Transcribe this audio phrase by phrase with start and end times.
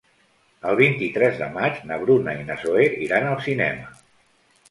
[0.69, 3.93] El vint-i-tres de maig na Bruna i na Zoè iran al cinema.